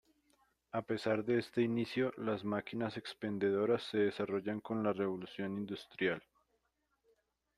[0.73, 6.23] A pesar de este inicio, las máquinas expendedoras se desarrollan con la Revolución industrial.